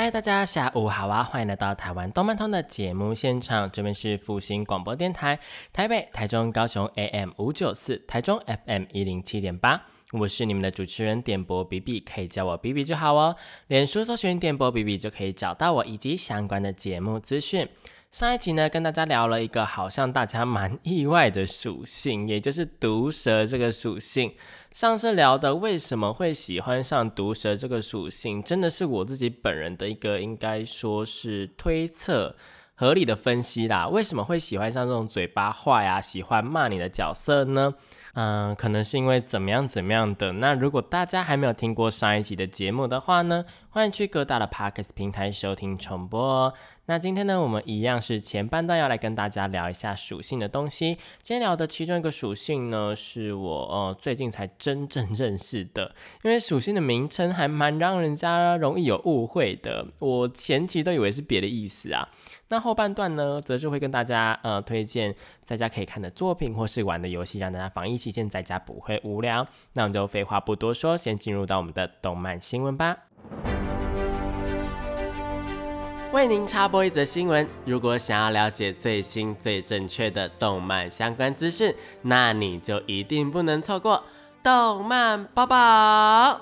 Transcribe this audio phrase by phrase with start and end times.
[0.00, 1.24] 嗨，大家下午好啊！
[1.24, 5.40] 欢迎来到台湾动漫通的节目现场，这边是复兴广播电台，
[5.72, 13.34] 台北、台中、高雄 AM 五九四，台中 FM 一零七点八，我是你们的主持人点播 B B，可以叫我 B B 就好哦。
[13.66, 17.68] 脸书搜寻点播 B B 就可以找到我以及相关的节目资讯。
[18.12, 24.32] 上一期呢，跟大家聊了一个好像大家蛮意外的属性，也就是毒蛇这个属性。
[24.78, 32.36] 上次聊的为什么会喜欢上毒蛇这个属性，真的是我自己本人的一个应该说是推测
[32.76, 33.88] 合理的分析啦。
[33.88, 37.74] 为什么会喜欢上这种嘴巴坏啊、喜欢骂你的角色呢？
[38.14, 40.34] 嗯，可能是因为怎么样怎么样的。
[40.34, 46.54] 那如果大家还没有听过上一集的节目的话呢，欢迎去各大的 Podcast 平台收听重播哦。
[46.88, 50.94] 那今天呢，我们一样是前半段要来跟大家聊一下属性的东西。
[51.22, 59.86] 今天聊的其中一个属性呢，是我呃最近才真正认识的，因为属性的名称还蛮让人家容易有误会的。
[59.98, 62.08] 我前期都以为是别的意思啊。
[62.48, 69.46] 那后半段呢，则是会跟大家呃推荐在家可以看的作品或是玩的游戏，让大家防疫期间在家不会无聊。
[69.74, 72.96] 那我们就废话不多说，先进入到我们的动漫新闻吧。
[76.10, 84.02] 为您插播一则新闻：如果想要了解最新最正确的动漫相关资讯，那你就一定不能错过
[84.42, 86.40] 动漫宝宝。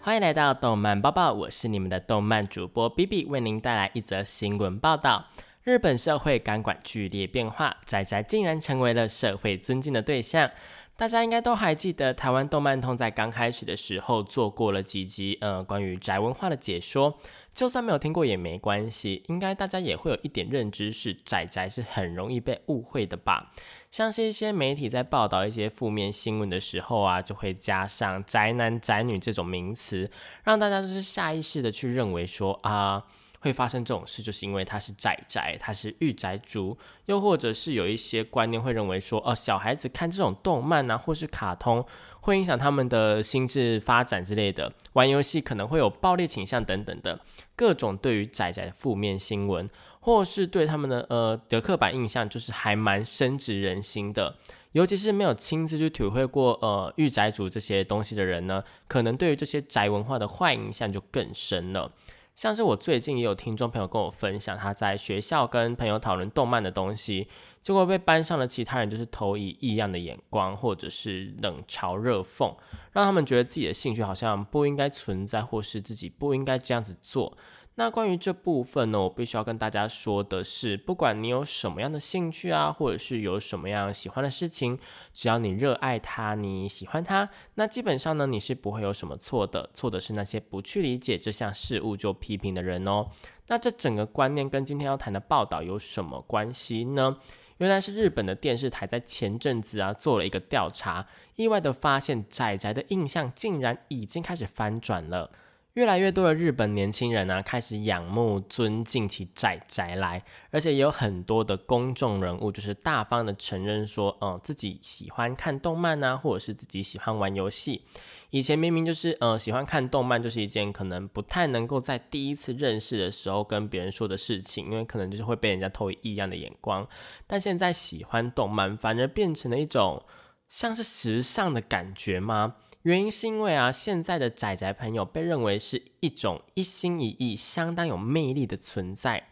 [0.00, 5.26] 欢迎来到动漫宝宝，我是你们的动漫主播 B B，为您带来一则新闻报道：
[5.62, 10.50] 日本社会感管剧烈变化，宅宅竟然成为了社会尊敬的对象。
[10.96, 17.18] 大家应该都还记得，台湾动漫通在刚开始的时候做过了几集，呃，关于宅文化的解说。
[17.52, 23.50] 就算没有听过也没关系，应该大家也会有一点认知，是宅宅是很容易被误会的吧？
[23.90, 30.10] 像是一些媒体在报道一些负面新闻的时候啊，就会加上宅男宅女这种名词，
[30.44, 33.04] 让大家就是下意识的去认为说啊。
[33.40, 36.76] 会发生这种事，就是因为他是宅宅，他是御宅族，
[37.06, 41.84] 又或者是有一些观念会认为说，哦，小孩子看这种动漫啊，或是卡通，
[42.20, 47.20] 会影响他们的心智发展之类的，玩游戏可能会有暴力倾向等等的
[47.54, 49.68] 各种对于宅宅的负面新闻，
[50.00, 54.36] 或是对他们的呃的刻板印象，就是还蛮深植人心的。
[54.72, 61.90] 尤其是没有亲自去体会过呃御宅族这些东西的人呢，可能对于这些宅文化的坏印象就更深了。
[62.36, 67.26] 像是我最近也有听众朋友跟我分享，他在学校跟朋友讨论动漫的东西，
[67.62, 72.54] 结果被班上的其他人就是投以异样的眼光，或者是冷嘲热讽，
[72.92, 77.34] 让他们觉得自己的兴趣好像不应该存在，或是自己不应该这样子做。
[77.78, 84.78] 那关于这部分呢，我必须要跟大家说的是，不管你有什么样的兴趣啊，或者是有什么样喜欢的事情，
[85.12, 89.68] 只要你热爱它，你喜欢它，那基本上呢，你是不会有什么错的。
[89.74, 93.08] 错的是那些不去理解这项事物就批评的人哦。
[93.48, 97.18] 那这整个观念跟今天要谈的报道有什么关系呢？
[97.58, 105.30] 原来是日本的电视台在前阵子啊做了一个调查，意外的发现仔仔的印象竟然已经开始翻转了。
[105.76, 117.84] 越来越多的日本年轻人呢，开始仰慕、尊敬起宅宅来，而且也有很多的公众人物，就是大方的承认说，嗯，自己喜欢看动漫啊，或者是自己喜欢玩游戏。
[118.30, 126.88] 以前明明就是，呃，喜欢看动漫就是一件可能不太能够在第一次认识的时候跟别人说的事情，因为可能就是会被人家投以异样的眼光。
[127.26, 130.02] 但现在喜欢动漫，反而变成了一种
[130.48, 132.54] 像是时尚的感觉吗？
[132.86, 139.24] 原因是因为啊，现在的仔仔朋友被认为是一种一心一意、相当有魅力的存在。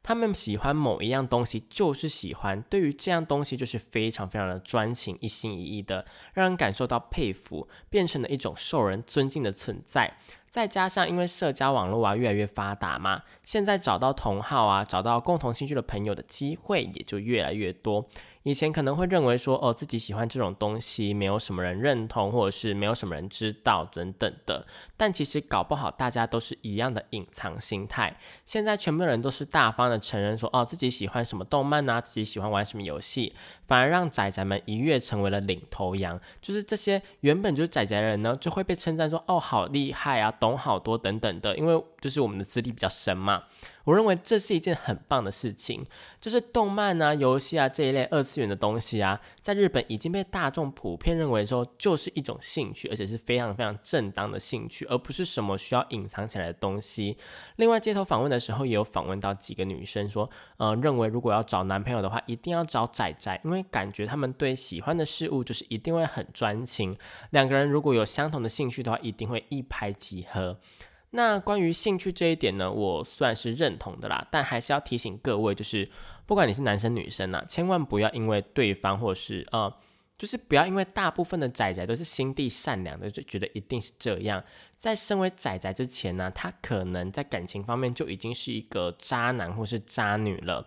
[0.00, 10.16] 他们喜欢某一样东西，就是喜欢对于这样东西，就是非常非常的专情、一心一意的，让人感受到佩服，变成了一种受人尊敬的存在。
[10.48, 18.08] 再加上因为社交网络啊越来越发达嘛，现在找到同好啊、找到共同兴趣的朋友的机会也就越来越多。
[18.44, 24.66] 以前可能会认为说，哦，自己喜欢这种东西，没有什么人认同，或者是没有什么人知道等等的。
[24.98, 28.18] 但其实搞不好大家都是一样的隐藏心态。
[28.44, 33.34] 现在全部人都是大方的承认说，哦，自己喜欢什么动漫啊，自己喜欢玩什么游戏，
[33.66, 36.20] 反而让仔仔们一跃成为了领头羊。
[36.42, 41.56] 就是这些原本就是仔仔的人呢，就会被称赞说，哦，好厉害啊，懂好多等等的。
[41.56, 43.44] 因为就是我们的资历比较深嘛。
[43.84, 45.84] 我认为这是一件很棒的事情，
[46.20, 57.16] 就是动漫啊、游戏啊这一类二次元的东西啊，在日本已经被大众普遍认为说就是一种兴趣，而且是非常非常正当的兴趣，而不是什么需要隐藏起来的东西。
[57.56, 66.96] 另外，街头访问的时候也有访问到几个女生说，呃，认为如果要找男朋友的话，一定要找仔仔，因为感觉他们对喜欢的事物就是一定会很专情，
[67.30, 70.58] 两个人如果有相同的兴趣的话，一定会一拍即合。
[71.16, 75.88] 那关于兴趣这一点呢，我算是认同的啦，但还是要提醒各位，就是
[76.26, 79.72] 不管你是男生女生啊，千万不要因为对方或是啊，
[80.18, 84.42] 就是不要因为大部分的仔仔都是心地善良的，就觉得一定是这样。
[84.76, 90.66] 在身为仔仔之前呢，他可能在感情方面就已经是一个渣男或是渣女了。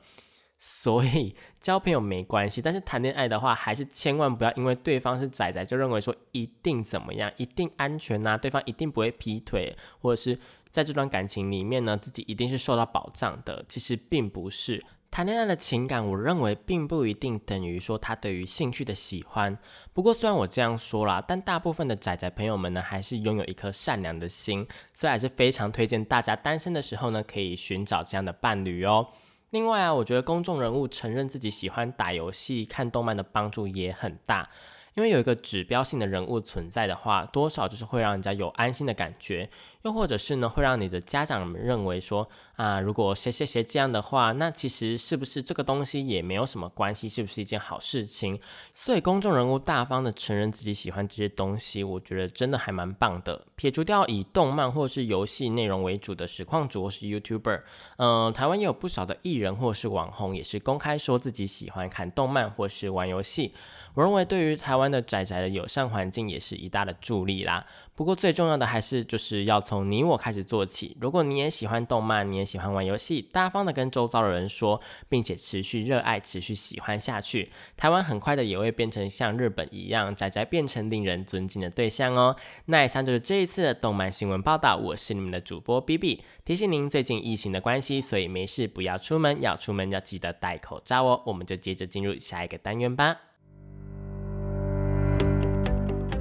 [0.68, 10.40] 所以交朋友没关系，但是谈恋爱的话，还是千万不要因为对方是仔仔就认为说一定怎么样，一定安全呐，对方一定不会劈腿，或者是
[10.72, 13.64] 在这段感情里面呢，自己一定是受到保障的。
[13.70, 19.56] 其实并不是谈恋爱的情感，我认为并不一定等于说他对于兴趣的喜欢。
[19.94, 29.08] 不过虽然我这样说啦，但大部分的仔仔朋友们呢，还是拥有一颗善良的心，所以还是非常推荐大家单身的时候呢，可以寻找这样的伴侣哦。
[29.52, 34.50] 另外啊，我觉得公众人物承认自己喜欢打游戏、看动漫的帮助也很大。
[34.98, 39.48] 因为有一个指标性的人物存在的话，多少就是会让人家有安心的感觉，
[39.84, 48.40] 又或者是呢，会让你的家长们认为说，啊，如果谁谁谁这样的话，那其实是不是这个东西也没有什么关系，是不是一件好事情？
[48.74, 53.46] 所以公众人物大方的承认自己喜欢这些东西，我觉得真的还蛮棒的。
[53.56, 57.62] 撇除掉以动漫或是游戏内容为主的实况主或是 YouTuber，
[57.98, 63.54] 嗯，台湾也有不少的艺人或是网红，也是公开说自己喜欢看动漫或是玩游戏。
[63.98, 67.66] 我认为对于台湾的宅宅的友善环境也是一大的助力啦。
[67.96, 70.96] 不过最重要的还是就是要从你我开始做起。
[71.02, 74.80] 如果你也喜欢动漫，你也喜欢玩游戏，大方的跟周遭的人说，
[75.10, 82.36] 并且持续热爱、持续喜欢下去，台湾很快的也会变成像日本一样，宅宅变成令人尊敬的对象哦。
[82.66, 84.78] 那以上就是这一次的动漫新闻报道。
[84.78, 91.24] 我是你们的主播 B B，提醒您最近疫情的关系，所以没事不要出门，要出门要记得戴口罩哦。
[91.26, 93.27] 我们就接着进入下一个单元吧。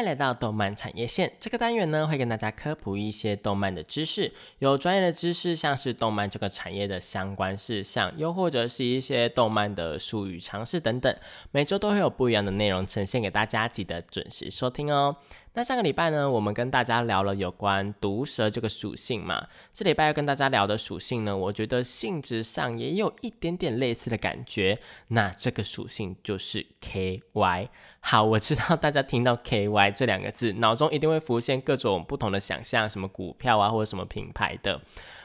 [0.00, 11.14] 迎来到动漫产业线这个单元呢，会跟大家科普一些动漫的知识，有专业的知识，像是动漫这个产业的相关事项，又或者是一些动漫的术语常识等等。
[11.50, 15.16] 每周都会有不一样的内容呈现给大家，记得准时收听哦。
[15.54, 19.48] 那上个礼拜呢，我们跟大家聊了有关毒蛇这个属性嘛。
[19.72, 24.78] 这礼拜要跟大家聊的属性呢，我觉得性质上也有一点点类似的感觉。
[25.08, 27.68] 那这个属性就是 K Y。
[27.98, 34.80] 好，我知道大家听到 K Y 这两个字，脑中一定会浮现各种不同的想象，什么股票啊，或者什么品牌的。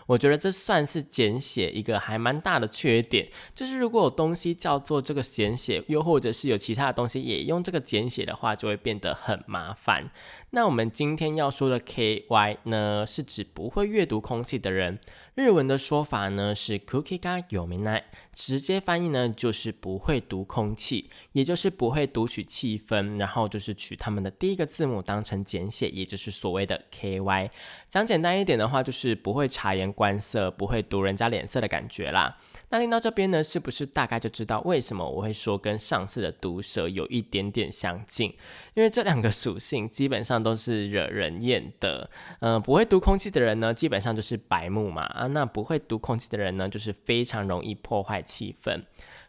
[0.08, 10.12] 我觉得这算是简写一个还蛮大的缺点，就是如果有东西叫做这个简写，又或者是有其他的东西也用这个简写的话，就会变得很麻烦。
[10.56, 14.98] 那我们今天要说的 K Y 呢，是指不会阅读空气的人。
[15.34, 27.52] 日文的说法呢是 Cookie ga yominai，直接翻译呢就是不会读空气，也就是不会读取气氛，然后就是取他们的第一个字母当成简写，也就是所谓的 K Y。
[27.90, 32.38] 讲简单一点的话，就是不会察言观色，不会读人家脸色的感觉啦。
[32.70, 38.36] 那听到这边呢，是不是大概就知道为什么我会说跟上次的毒蛇有一点点相近？
[38.74, 42.10] 因为这两个属性基本上都是惹人厌的。
[42.40, 45.28] 嗯，不会读空气的人呢，基本上就是白目嘛啊。
[45.28, 48.84] 那不会读空气的人呢，就是非常容易破坏气氛。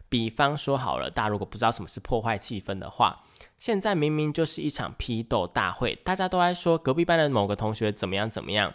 [0.09, 3.23] 比方说好了，大家如果不知道什么是破坏气氛的话，
[3.57, 8.73] 现在明明就是一场批斗大会，大家都在说隔壁班的某个同学怎么样怎么样。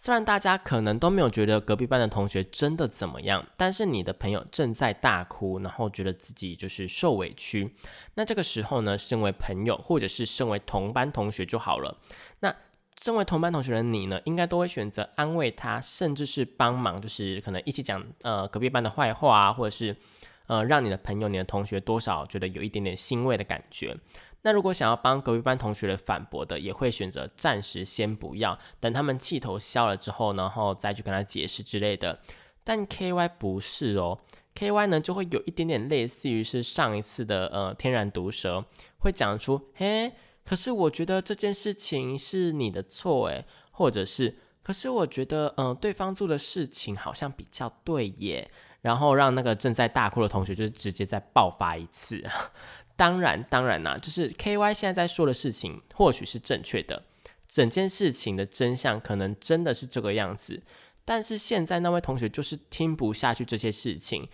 [0.00, 7.74] 虽然大家可能都没有觉得隔壁班的同学真的怎么样，但是你的朋友正在大哭，然后觉得自己就是受委屈。
[8.14, 11.98] 那这个时候呢，身为朋友或者是身为同班同学就好了。
[12.38, 12.54] 那
[13.02, 19.96] 身为同班同学的你呢，应该都会选择安慰他，甚至是帮忙，就是可能一起讲呃隔壁班的坏话啊，或者是
[20.46, 23.96] 呃让你的朋友、你的同学多少觉得有一点点欣慰的感觉。
[24.42, 32.20] 那如果想要帮隔壁班同学的反驳的，也会选择暂时先不要，等他们气头消了之后，然后再去跟他解释之类的。
[32.62, 34.20] 但 K Y 不是哦
[34.54, 38.64] ，K Y 呢就会有一点点类似于是上一次的呃天然毒蛇，
[38.98, 40.12] 会讲出嘿。
[40.44, 48.50] 可是我觉得这件事情是你的错诶，或者是，可是我觉得，嗯，对方做的事情好像比较对耶，
[48.88, 52.24] 然后让那个正在大哭的同学就是直接再爆发一次。
[52.96, 57.02] 当然，当然啦，就是 K Y 现在在说的事情或许是正确的，
[57.46, 60.62] 整件事情的真相可能真的是这个样子，
[61.04, 64.26] 但是现在那位同学就是听不下去这些事情，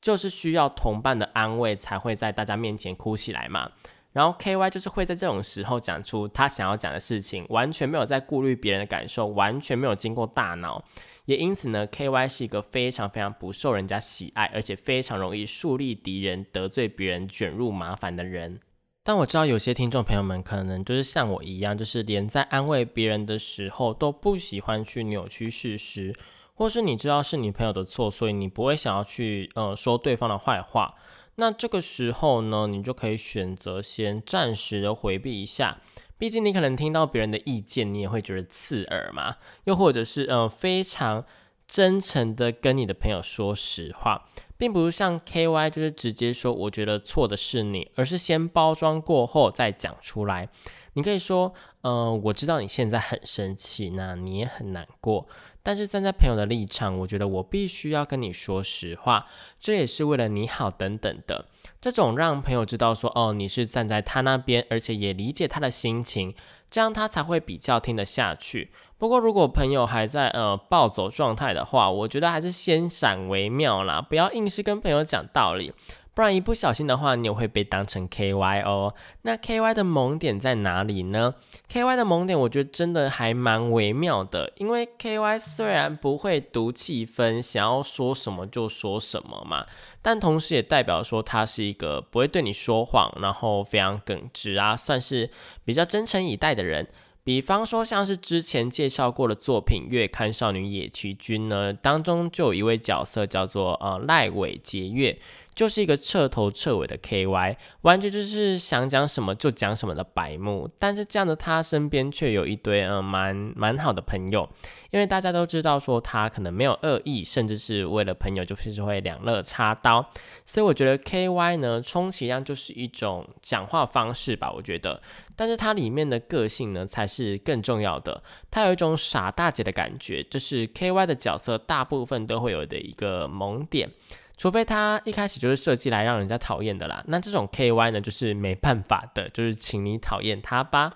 [0.00, 3.72] 就是需要同伴的安慰才会在大家面前哭起来嘛。
[4.12, 10.82] 然后 K Y 就是会在这种时候讲出他想要讲的事情，完全没有在顾虑别人的感受，完全没有经过大脑，
[11.28, 18.58] 也因此呢，K Y 是一个非常非常不受人家喜爱，而且非常容易树立敌人、得罪别人、卷入麻烦的人。
[19.04, 26.14] 但我知道有些听众朋友们可能就是像我一样，就是连在安慰别人的时候都不喜欢去扭曲事实，
[26.54, 30.94] 或是你知道是你朋友的错，所以你不会想要去呃说对方的坏话。
[31.34, 35.82] 那这个时候呢，你就可以选择先暂时的回避一下，
[36.18, 39.36] 毕竟你可能听到别人的意见，你也会觉得刺耳嘛。
[39.64, 41.24] 又或者是呃非常
[41.66, 50.48] 真诚的跟你的朋友说实话，并不是像 K Y 就是直接说我觉得错的是你，而是先包装过后再讲出来。
[50.94, 55.28] 你可以说，呃，我知道你现在很生气，那你也很难过。
[55.68, 59.26] 但是站在朋友的立场，我觉得我必须要跟你说实话，
[59.60, 61.44] 这也是为了你好等等的。
[61.78, 66.34] 这种让朋友知道说，哦，你是站在他那边，而且也理解他的心情，
[66.70, 68.70] 这样他才会比较听得下去。
[68.96, 75.74] 不过如果朋友还在呃暴走状态的话，我觉得还是先闪为妙啦，不要硬是跟朋友讲道理。
[76.18, 78.92] 不然一不小心的话，你也会被当成 K Y 哦。
[79.22, 81.32] 那 K Y 的萌点在哪里呢
[81.68, 84.52] ？K Y 的萌点，我觉得真的还蛮微妙的。
[84.56, 89.64] 因为 K Y 虽然不会读气氛，想要说什么就说什么嘛，
[90.02, 95.30] 但同时也代表说他是一个不会对你说谎，然后非常耿直啊，算是
[95.64, 96.88] 比较真诚以待的人。
[97.22, 105.16] 比方说，像是之前介绍过的作品《月刊少女野崎君》呢，当中就有一位角色叫做呃赖尾结月。
[105.58, 110.70] 就是一个彻头彻尾的 K Y，完全就是想讲什么就讲什么的白目。
[110.78, 114.48] 但是这样的他身边却有一堆嗯蛮蛮好的朋友，
[114.92, 120.08] 因为大家都知道说他可能没有恶意，甚至是为了朋友就是会两肋插刀。
[120.44, 125.02] 所以我觉得 K Y 呢，充其量就是一种讲话方式吧，我觉得。
[125.34, 128.22] 但是它里面的个性呢，才是更重要的。
[128.48, 133.90] 他有一种傻大姐的感觉，这是 K Y 的角色大部分都会有的一个萌点。
[134.38, 140.94] 除非他一开始就是设计来让人家讨厌的啦，那这种 K Y 呢就是没办法的，就是请你讨厌他吧。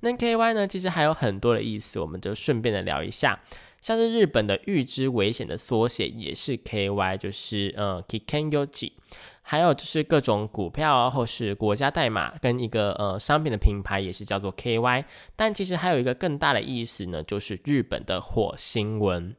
[0.00, 3.40] 那 K Y 呢其实还有很多的意思，我们就顺便的聊一下，
[3.80, 8.92] 像是日本的预知危险的缩写也是 K Y，就是呃 Kiken Yoji，
[9.40, 15.04] 还有就是各种股票啊或是国家代码跟一个呃商品的品牌也是叫做 K Y，
[15.34, 19.34] 但其实还有一个更大的意思呢，就是日本的火星文。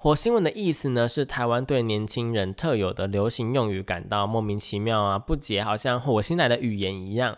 [0.00, 7.36] 火星文的意思呢，是台湾对年轻人特有的流行用语感到莫名其妙啊，不解，好像火星来的语言一样。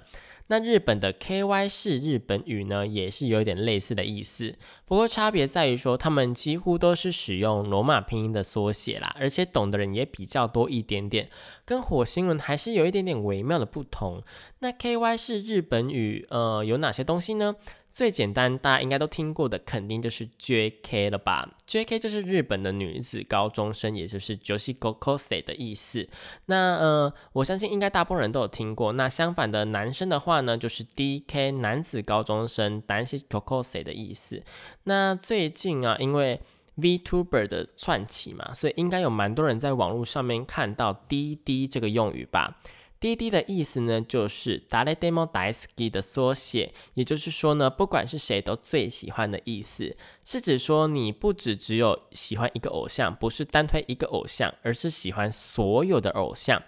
[0.49, 11.31] 那日本的 K Y 式日本语呢，也是有点类似的意思，不过差别在于说，他们几乎都是使用罗马拼音的缩写啦，而且懂的人也比较多一点点，
[11.65, 14.23] 跟火星文还是有一点点微妙的不同。
[14.59, 17.57] 那 K Y 式日本语，呃，有哪些东西呢？
[17.91, 21.11] 最简单，大家应该都听过的，肯定就是 J.K.
[21.11, 21.99] 了吧？J.K.
[21.99, 26.09] 就是日本的女子高中生，也就是 Joshi Gokose 的意思。
[26.47, 28.93] 那呃，我相信应该大部分人都有听过。
[28.93, 31.51] 那相反的，男生的话呢，就是 D.K.
[31.53, 34.43] 男子高中生 Danshi Gokose 的意思。
[34.85, 36.41] 那最近啊，因为
[36.79, 42.59] VTuber 的串起嘛，所以应该有蛮多人在网络上面看到滴滴这个用语吧。
[43.01, 56.63] 滴滴的意思呢，就是达雷 demo dai ski” 的缩写，也就是说呢，不管是谁都最喜欢的意思，是指说你不只只有喜欢一个偶像，不是单推一个偶像，而是喜欢所有的偶像。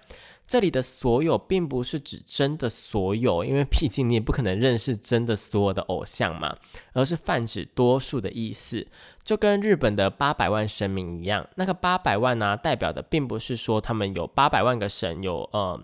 [0.47, 6.57] 这里的所有并不是指真的所有，因为毕竟你也不可能认识真的所有的偶像嘛，
[6.95, 8.87] 而是泛指多数的意思，
[9.23, 15.79] 就跟日本的八百万神明一样，那个八百万呢，代表的并不是说他们有八百万个神，有呃。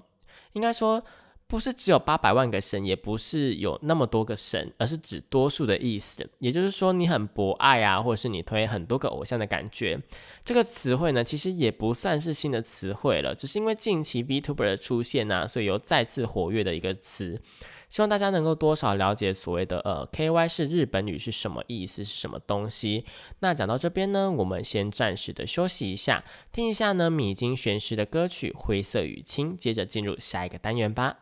[0.58, 1.00] 应该说，
[1.46, 6.28] 不是只有八百万个神，也不是有那么多个神，而是指多数的意思。
[6.40, 9.98] 也就是说，你很博爱啊，或者是你推很多个偶像的感觉。
[10.44, 17.40] 这个词汇呢，其实也不算是新的词汇了，只是因为近期 VTuber 的出现呢，所以又再次活跃的一个词。
[17.88, 23.04] 希望大家能够多少了解所谓的呃 K Y 是日本语是什么意思，是什么东西。
[23.40, 31.16] 那讲到这边呢，我们先暂时的休息一下，听一下呢米津玄师的歌曲《灰色雨青》，接着进入下一个单元吧。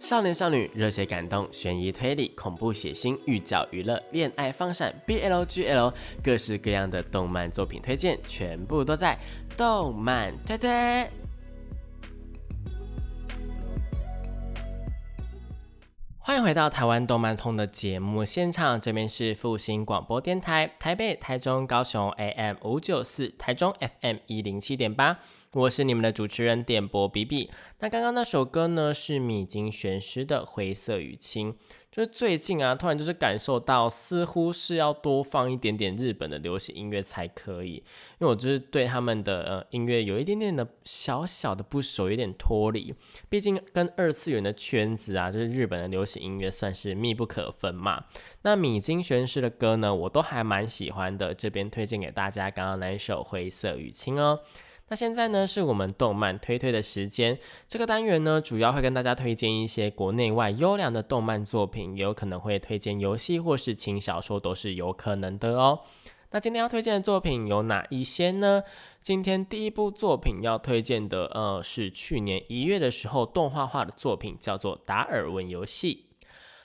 [0.00, 5.94] 少年少女、热血感动、悬疑推理、恐怖血腥、寓教娱乐、恋爱放闪、BL GL，
[6.24, 9.16] 各式各样的动漫作品推荐，全部都在
[9.56, 11.21] 动漫推推。
[16.32, 23.70] 欢迎回到台湾动漫通的节目现场，这边是复兴广播电台，台北、台中、高雄 AM 五九四，台中
[24.00, 25.18] FM 一零七点八。
[25.52, 27.50] 我是你们的主持人点播比比。
[27.80, 31.52] 那刚刚那首歌呢，是米津玄师的《灰色雨晴》。
[31.92, 37.74] 就是最近啊，突然就是感受到，似乎是要多放一点点日本的流行音乐才可以。
[37.74, 42.94] 因为我就是对他们的呃音乐有一点点的小小的不熟，有点脱离。
[43.28, 48.06] 毕竟跟二次元的圈子啊，就是日本的流行音乐算是密不可分嘛。
[48.40, 51.34] 那米津玄师的歌呢，我都还蛮喜欢的。
[51.34, 54.40] 这边推荐给大家，刚刚那一首《灰色雨晴》哦。
[54.88, 57.38] 那现在呢，是我们动漫推推的时间。
[57.66, 65.80] 这个单元呢，主要会跟大家推荐一些国内外优良的动漫作品，也有可能会推荐游戏或是轻小说，都是有可能的哦。
[66.32, 68.62] 那今天要推荐的作品有哪一些呢？
[69.00, 76.06] 今天第一部作品要推荐的，呃，是去年一月的时候动画化的作品，叫做《达尔文游戏》。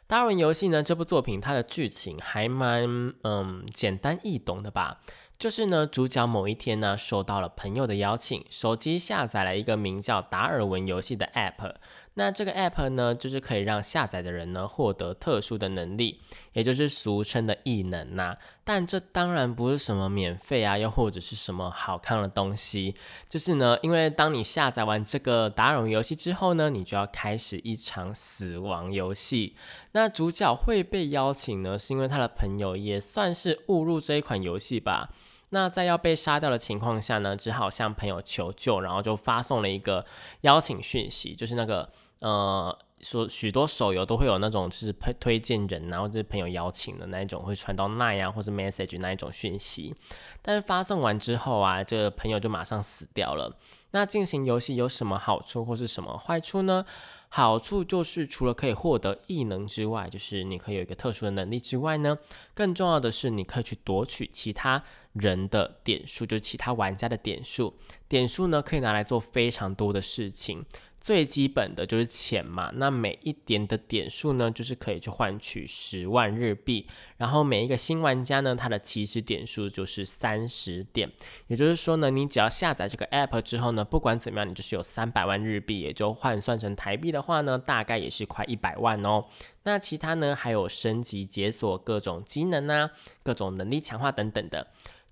[0.05, 5.01] 达尔文游戏呢，这部作品它的剧情还蛮，嗯，简单易懂的吧。
[5.39, 11.75] 就是呢，主角某一天呢，收到了朋友的邀请，手机下载了一个名叫达尔文游戏的 App。
[12.15, 16.21] 那这个 App 呢，就是可以让下载的人呢获得特殊的能力，
[16.53, 18.35] 也就是俗称的异能呐。
[18.63, 22.95] 但这当然不是什么免费啊，又或者是什么好看的东西。
[23.29, 29.55] 就是呢，因为当你下载完这个达尔文游戏之后呢，你就要开始一场死亡游戏。
[29.91, 35.11] 那主角会被邀请呢，是因为他的朋友也算是误入这一款游戏吧。
[35.49, 40.05] 那在要被杀掉的情况下呢，只好向朋友求救，然后就发送了一个
[40.41, 41.89] 邀请讯息，就是那个
[42.19, 49.95] 呃，说许多手游都会有那种就是推推荐人，然后就是朋友邀请的那一种，会传到 Line 啊或者 Message 那一种讯息。
[50.41, 53.57] 但是发送完之后啊，这朋友就马上死掉了。
[53.91, 56.85] 那进行游戏有什么好处或是什么坏处呢？
[57.29, 62.17] 好处就是除了可以获得异能之外，就是你可以有一个特殊的能力之外呢，
[62.53, 64.81] 更重要的是你可以去夺取其他
[65.17, 67.73] 人的点数，就是其他玩家的点数。
[68.07, 70.65] 点数呢可以拿来做非常多的事情。
[70.99, 76.87] 最基本的就是钱嘛，那每一点的点数呢，就是可以去换取十万日币。
[77.17, 81.09] 然后每一个新玩家呢，他的起始点数就是三十点。
[81.47, 89.25] 也就是说呢，你只要下载这个 app 之后呢，不管怎么样，你就是有三百万日币，也就换算成台币的话呢，大概也是快一百万哦。
[89.63, 92.89] 那其他呢，还有升级、解锁各种技能啊，
[93.21, 94.67] 各种能力强化等等的。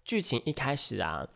[0.06, 1.28] 剧情一开始啊。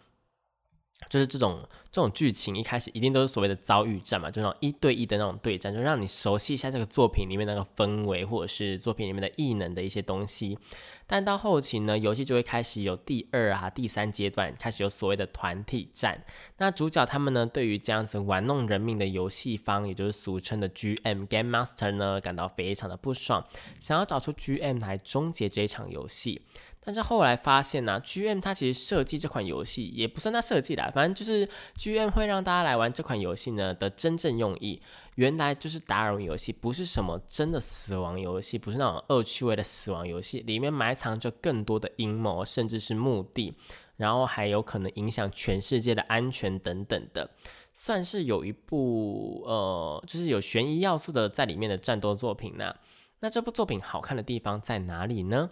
[1.09, 10.59] 就是这种这种剧情一开始一定都是所谓的遭遇战嘛，就那种一对一的那种对战，就让你熟悉一下这个作品里面那个氛围，或者是作品里面的异能的一些东西。
[11.07, 16.25] 但到后期呢，游戏就会开始有第二啊、第三阶段，开始有所谓的团体战。
[16.57, 23.47] 那主角他们呢，对于这样子玩弄人命的游戏方，也就是俗称的 GM Game Master 呢，感到非常的不爽，
[23.79, 26.41] 想要找出 GM 来终结这一场游戏。
[26.81, 34.81] 但是后来发现呢，GM 它其实设计这款游戏也不算它设计的，反正就是 GM 会让大家来玩这款游戏呢的真正用意，
[35.15, 43.53] 原来就是打扰游戏不是什么真的死亡游戏，不是那种恶趣味的死亡游戏，里面埋藏着更多的阴谋，甚至是目的，
[43.97, 47.29] 然后还有可能影响全世界的安全等等的，
[47.73, 52.73] 算是有一部呃，就是有悬疑要素的在里面的战斗作品呢。
[53.21, 55.49] 那这部作品好看的地方在哪里呢？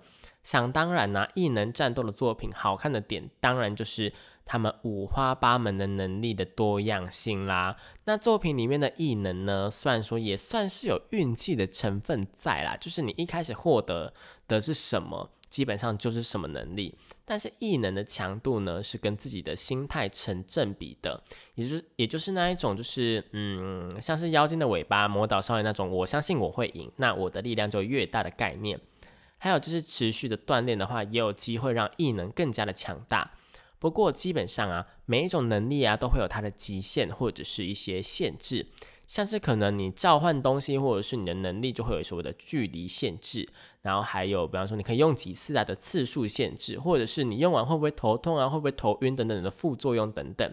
[0.48, 4.14] 想当然呢，异能战斗的作品好看的点，当然就是
[4.46, 7.76] 他们五花八门的能力的多样性啦。
[8.06, 14.14] 那作品里面的异能呢，虽然说也算是有运气的成分在啦，就是你一开始获得
[14.48, 16.98] 的是什么，基本上就是什么能力。
[17.26, 21.22] 但是异能的强度呢，是跟自己的心态成正比的，
[21.56, 28.80] 也就是也就是那一种，就是嗯，像是妖精的尾巴、魔导少年那种，我相信我会赢，那我的力量就越大的概念。
[29.38, 33.32] 还有就是持续的锻炼的话，也有机会让异能更加的强大。
[33.80, 38.66] 不过基本上啊，每一种能力啊都会有它的极限或者是一些限制，
[39.06, 43.48] 像是可能你召唤东西或者是你的能力就会有所谓的距离限制，
[43.84, 50.52] 然后还有比方说你可以用几次啊的次数限制，或者是你用完会不会头痛啊，会不会头晕等等的副作用等等。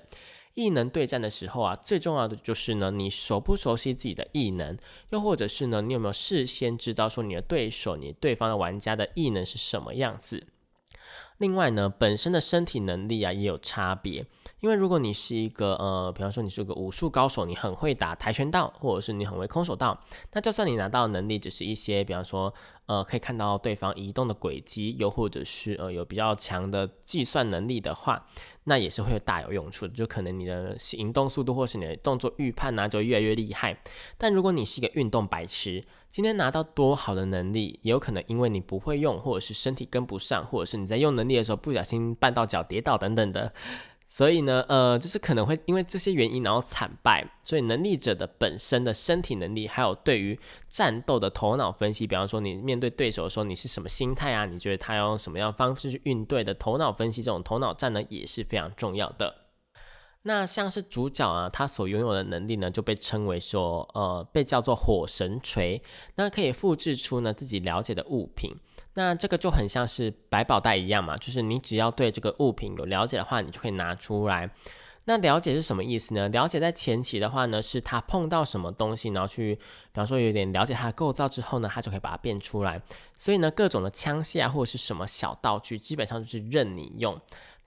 [0.54, 4.78] 异能对战的时候啊，最重要的就是呢，你熟不熟悉自己的异能，
[5.10, 10.46] 又或者是呢，你有没有事先知道说你的对手、你对方的玩家的异能是什么样子？
[11.38, 14.24] 另外呢，本身的身体能力啊也有差别。
[14.60, 20.00] 因为如果你是一个呃，比方说你是个武术高手，你很会打跆拳道，或者是你很会空手道，
[20.32, 22.52] 那就算你拿到能力只是一些，比方说
[22.86, 28.26] 呃，可以看到对方移动的轨迹，又或者是呃有比较强的计算能力的话，
[28.64, 29.94] 那也是会大有用处的。
[29.94, 33.76] 就可能你的行动速度或是你的动作预判呢，就越来越厉害。
[34.16, 43.52] 但如果你是一个运动白痴，今天拿到多好的能力，也有可能因为你不会用，或者是身体跟不上，或者是你在用能力的时候不小心绊到脚跌倒等等的。
[44.06, 47.28] 所以呢，呃，就是可能会因为这些原因然后惨败。
[47.42, 54.46] 所以能力者的本身的身体能力，还有对于战斗的头脑分析，比方说你面对对手的时候，你是什么心态啊？
[54.46, 56.54] 你觉得他要用什么样方式去应对的？
[56.54, 59.43] 头脑分析这种头脑战呢，也是非常重要的。
[60.26, 65.82] 那像是主角啊，他所拥有的能力呢，就被称为说，呃，被叫做火神锤，
[66.14, 68.50] 那可以复制出呢自己了解的物品。
[68.94, 74.50] 那这个就很像是百宝袋一样嘛，就是你只要对这个物品有了解的话，你就可以拿出来。
[75.06, 76.26] 那了解是什么意思呢？
[76.30, 79.60] 了解在前期的话呢，是他碰到什么东西，然后去，比
[79.92, 82.80] 方说有点了解它的构造之后呢，他就可以把它变出来。
[83.14, 87.20] 所以呢，各种的枪械啊，或者是什么小道具，基本上就是任你用。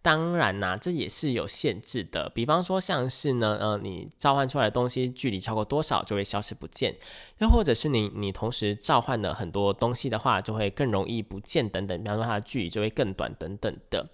[0.08, 2.30] 当然啦，这也是有限制的。
[2.30, 6.96] 比方说，像是呢，呃，你召唤出来的东西距离超过多少就会消失不见，
[7.40, 12.02] 又或者是你你同时召唤了很多东西的话，就会更容易不见等等。
[12.02, 14.08] 比方说，它的距离就会更短等等的。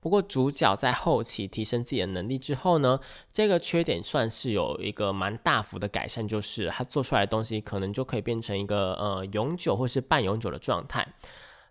[0.00, 2.98] 不过，主角在后期提升自己的能力之后呢，
[3.30, 11.06] 这个缺点算是有一个蛮大幅的改善，就是他做出来的东西可能就可以变成一个呃永久或是半永久的状态。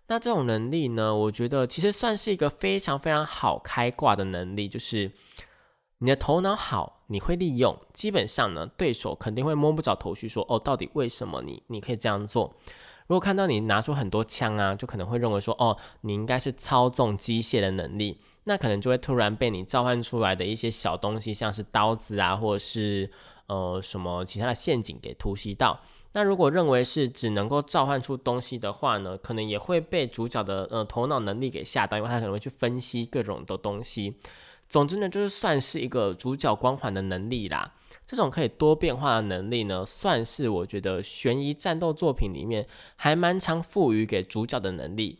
[0.06, 1.14] 那这种能力呢？
[1.14, 5.10] 我觉得其实算是一个非常非常好开挂的能力，就是
[5.98, 12.54] 你的头脑好，你会利用，基本上呢，对手肯定会摸不着头绪，说哦，到底为什么你你可以这样做？
[13.06, 23.10] 如果看到你拿出很多枪啊，就可能会认为说哦，你应该是操纵机械的能力，那可能就会突然被你召唤出来的一些小东西，像是刀子啊，或者是
[23.46, 25.80] 呃什么其他的陷阱给突袭到。
[26.14, 34.14] 那如果认为是只能够召唤出东西的话呢，可能也会被主角的呃头脑能力给吓到，因为他可能会去分析各种的东西。
[34.68, 37.74] 总之呢，就是算是一个主角光环的能力啦。
[38.06, 45.18] 这种可以多变化的能力呢，算是我觉得悬疑战斗作品里面还蛮常赋予给主角的能力。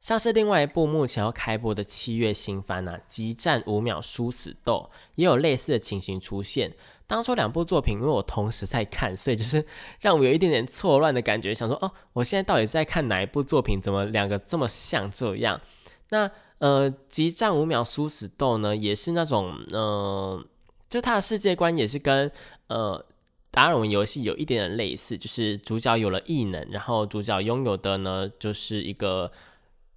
[0.00, 6.72] 像是另外一部目前要开播的七月新番啊，《激战五秒殊死斗》，也有类似的情形出现。
[7.12, 9.62] 当初两部作品，因为我同时在看，所以就是
[10.00, 13.78] 让我有一点点错乱的感觉，想说哦，我现在到底在看哪一部作品？
[13.78, 15.60] 怎么两个这么像这样？
[16.08, 20.42] 那呃，激战五秒殊死斗呢，也是那种呃，
[20.88, 22.32] 就它的世界观也是跟
[22.68, 23.04] 呃
[23.50, 29.30] 达尔文游戏有一点点类似，就是主角有了异能，然后主角拥有的呢就是一个。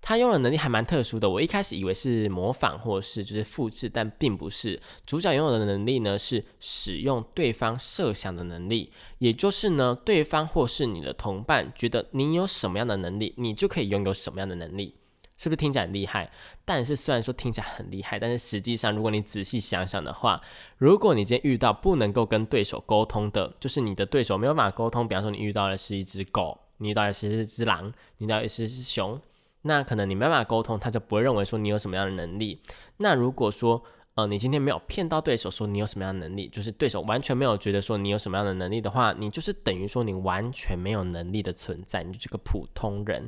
[0.08, 4.80] 他用的能力还蛮特殊的，我一开始以为是模仿或是就是复制，但并不是。
[5.04, 14.94] 主角拥有的能力呢是使用对方设想的能力，也就是呢，对方或是你的同伴觉得你有什么样的能力，你就可以拥有什么样的能力，
[15.38, 16.32] 是不是听起来很厉害？
[16.64, 20.40] 但是虽然说听起来很厉害，但是实际上如果你仔细想想的话，
[20.78, 29.20] 如果你今天遇到不能够跟对手沟通的，就是你的对手没有办法沟通，比方说你遇到的是一只狗，你遇到的是一只狼，你遇到的是一只熊。
[29.68, 32.62] 那可能你没办法沟通，他就不会认为说你有什么样的能力。
[32.98, 43.28] 那如果说，呃，你今天没有骗到对手说你有什么样的能力，就是对手完全没有觉得说你有什么样的能力的话，你就是等于说你完全没有能力的存在，你就是个普通人。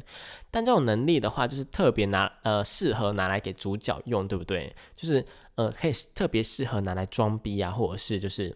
[0.51, 4.73] 但这种能力的话，就是特别拿呃适合拿来给主角用，对不对？
[4.95, 8.55] 就是呃可以特别适合拿来装逼啊，或者是就是。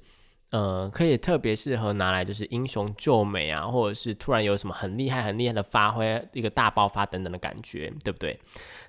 [0.51, 8.37] 呃，可以特别适合拿来就是英雄救美啊，或者是突然有什么很厉害、很厉害的发挥，一个大爆发等等的感觉，对不对？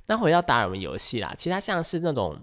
[0.06, 2.36] 那回到达尔文游戏啦，其他像是那种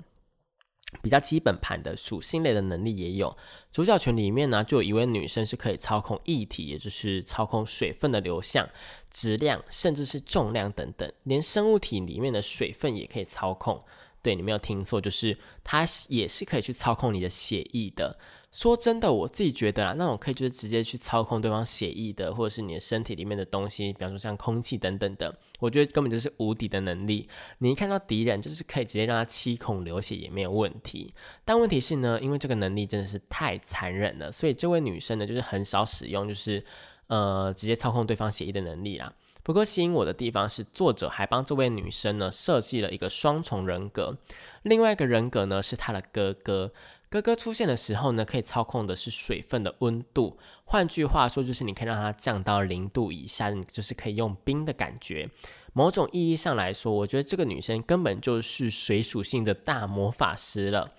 [1.01, 3.35] 比较基本盘的属性类的能力也有。
[3.73, 8.67] 主角群里面呢，就有一位女生是可以操控液体，也就是操控水分的流向、
[9.11, 13.83] 质量，甚至是重量等等，连生物体里面的水分也可以操控。
[14.21, 18.17] 对你没有听错，就是它也是可以去操控你的血液的。
[18.51, 27.29] 说真的，我自己觉得啦，那种可以就是直接去操控对方血液的，或者是你的身体里面的东西，比方说像空气等等的，我觉得根本就是无敌的能力。
[27.59, 31.13] 你一看到敌人，就是可以直接让他七孔流血也没有问题。
[31.45, 36.65] 但问题是呢，因为这个能力真的是太残忍了，所以这位女生呢，就是很少使用，就是
[37.05, 39.13] 呃直接操控对方血液的能力啦。
[39.49, 44.15] 不过吸引我的地方是，作者还帮这位女生呢设计了一个双重人格，
[44.61, 46.71] 另外一个人格呢是她的哥哥。
[47.09, 55.27] 哥哥出现的时候呢，可以操控的是水分的温度，换句话说，就是你可以让它降到零度以下，就是可以用冰的感觉。
[55.73, 60.91] 某种意义上来说，我觉得这个女生根本就是水属性的大魔法师了。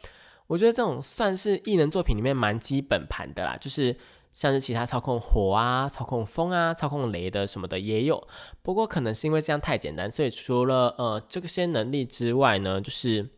[0.48, 3.96] 我觉得这种算是异能作品里面蛮基本盘的啦，就是
[4.32, 8.26] 像是其他操控火啊、操控风啊、操控雷的什么的也有。
[8.62, 13.28] 不过可能是因为这样太简单，所以除了呃这些能力之外呢，就是。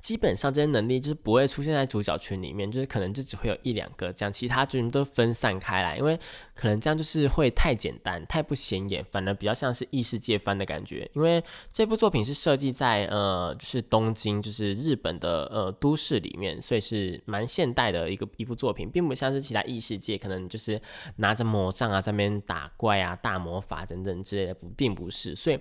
[0.00, 6.18] 基本上这些能力就是不会出现在主角群里面，就是可能就只会有一两个这样，其他群都分散开来，因为
[6.54, 11.10] 可能这样就是会太简单、太不显眼，反而比较像是异世界番的感觉。
[11.14, 20.80] 因为这部作品是设计在呃，就是东京，就是日本的呃都市里面，所以是蛮现代的一个一部作品，并不像是其他异世界，可能就是
[21.16, 25.58] 拿着魔杖啊在那边打怪啊、大魔法等等之类的，并不是，所以。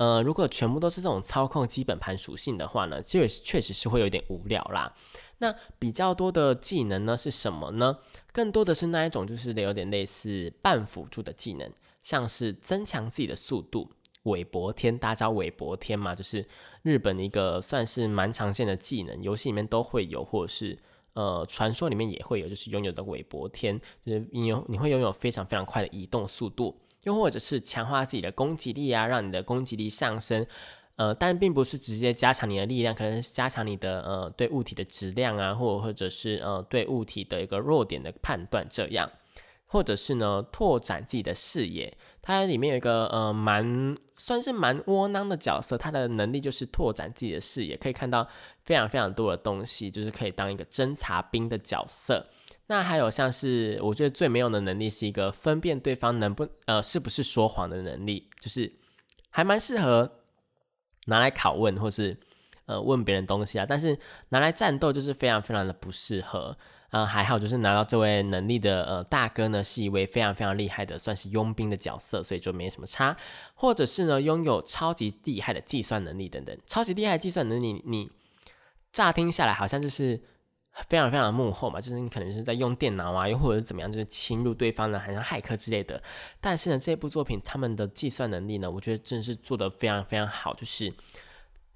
[0.00, 4.94] 呃，如果全部都是这种操控基本盘属性的话呢，就确实是会有点无聊啦。
[5.38, 7.98] 那比较多的技能呢是什么呢？
[8.32, 11.70] 更多的是那一种，就是有点类似半辅助的技能，
[12.02, 13.90] 像是增强自己的速度。
[14.22, 16.14] 韦伯天，大家知道韦伯天嘛？
[16.14, 16.46] 就是
[16.80, 20.78] 日本的一个算是蛮常见的技能，游戏里面都会有，或者是
[21.12, 26.80] 呃传说里面也会有，就是拥有的韦伯天，就是你有你会拥有非常非常快的移动速度。
[27.04, 30.46] 又或者是强化自己的攻击力啊，让你的攻击力上升，
[30.96, 39.10] 呃，但并不是直接加强你的力量，可能是加强你的呃对物体的质量啊，或或者是呃对物体的一个弱点的判断这样，
[39.66, 41.96] 或者是呢拓展自己的视野。
[42.22, 48.28] 它里面有一个呃蛮算是蛮窝囊的角色，他的能力就是拓展自己的视野，可以看到
[48.66, 52.26] 非常非常多的东西，就是可以当一个侦察兵的角色。
[52.70, 58.72] 那还有像是我觉得最没用的能力是一个分辨对方能不呃是不是说谎的能力，就是
[59.28, 60.20] 还蛮适合
[61.06, 62.16] 拿来拷问或是
[62.66, 66.56] 呃问别人东西啊，但是拿来战斗就是非常非常的不适合。
[66.90, 73.16] 呃，还好就是拿到这位能力的呃大哥呢是一位非常非常厉害的算是佣兵的角色，所以就没什么差。
[73.54, 78.12] 或者是呢拥有超级厉害的计算能力等等，超级厉害计算能力你
[78.92, 80.22] 乍听下来好像就是。
[80.88, 86.02] 非常非常幕后嘛，就是你可能是在用电脑啊，又或者是怎么样，就是侵入对方的，好像骇客之类的。
[86.40, 90.54] 但是呢，这部作品他们的计算能力呢，我觉得真的是做的非常非常好。
[90.54, 90.92] 就是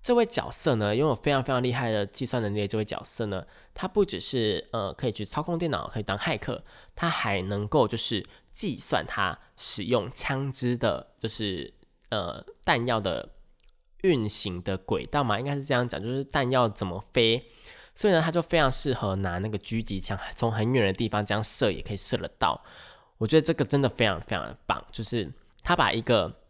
[0.01, 11.75] 这位角色呢，拥有非常非常厉害的计算能力的这位角色呢，他不只是呃可以去操控电脑，可以当骇客，他还能够就是计算他使用枪支的，就是
[12.11, 13.31] 呃弹药的
[14.03, 17.51] 运行的轨道嘛，应该是这样讲，就是弹药怎么飞。
[17.95, 22.63] 所以呢，他就非常适合拿那个狙击枪，从很远的地方这样射也可以射得到。
[23.19, 26.41] 我觉得这个真的非常非常的棒，就是他把一个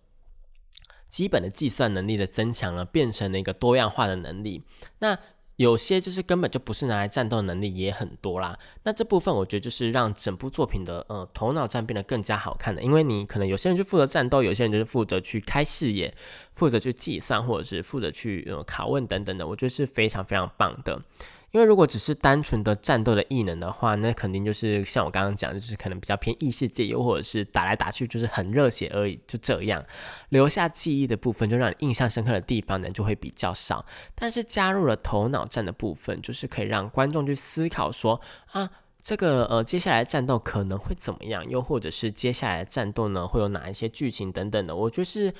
[1.09, 4.63] 基本的计算能力的增强了，变成了一个多样化的能力。
[5.01, 5.17] 那
[5.57, 8.59] 有些就是根本就不是拿来战斗能力也很多啦。
[8.83, 16.13] 那这部分我觉得就是让整部作品的呃头脑战变得更加好看的，因为你可能有些人就负责战斗，有些人就是负责去开视野，
[16.57, 21.01] 负责去计算，或者是负责去呃拷问等等的，我觉得是非常非常棒的。
[21.55, 29.85] 因为如果只是单纯的战斗的异能的话，那肯定就是像我刚刚讲的，就是可能比较偏异世界，又或者是打来打去就是很热血而已，就这样。
[30.31, 33.87] 留下记忆的部分，就让你印象深刻的地方呢就会比较少。
[34.17, 38.69] 但是加入了头脑战的部分，就是可以让观众去思考说啊，
[39.01, 45.33] 这个呃接下来战斗可能会怎么样，又或者是接下来战斗呢会有哪一些剧情等等的，我就是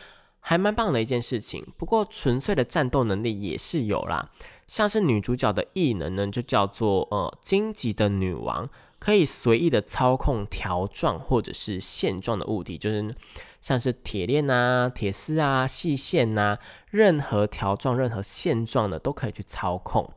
[0.47, 1.67] 还蛮棒的一件事情。
[1.79, 4.31] 不过纯粹的战斗能力也是有啦。
[4.67, 13.15] 像是女主角的异能呢，就叫做呃荆棘的女王，可以随意的操控条状或者是线状的物体，就是
[13.63, 16.59] 像是铁链啊、铁丝啊、细线呐，
[16.91, 20.11] 任何条状、任何线状的都可以去操控，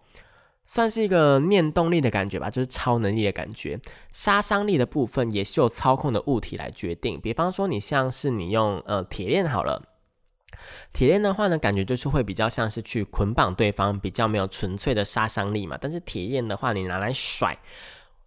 [0.65, 3.79] 算是一个念动力的感觉吧，就是超能力的感觉。
[4.11, 9.83] 杀伤力的部分也是由操控的物体来决定，比方说你像是你用呃铁链好了。
[10.93, 15.77] 铁链的话呢，感觉就是会比较像是去捆绑对方，比较没有纯粹的杀伤力嘛。
[15.79, 17.57] 但是铁链的话，你拿来甩，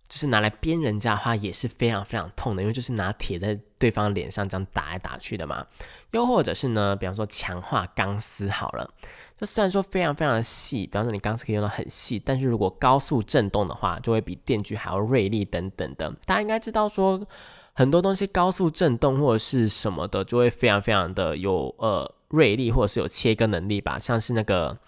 [0.08, 5.66] 就是拿来鞭人家的话，也是非常非常痛的，因为就是拿铁在对方脸上这样打来打去的嘛。
[6.12, 8.90] 又或者是呢，比方说强化钢丝好了，
[9.38, 16.10] 就虽然说非常非常的细，比方说你钢丝可以用到很细，但是如果高速震动的话，就会比电锯还要锐利等等的。
[16.26, 17.24] 大家应该知道说，
[17.72, 22.12] 很多东西高速震动或者是什么的，就会非常非常的有呃。
[22.30, 24.78] 锐利或者是有切割能力吧，像是那个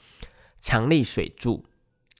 [0.61, 1.64] 强力水柱，